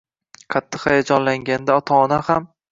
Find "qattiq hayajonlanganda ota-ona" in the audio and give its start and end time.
0.55-2.23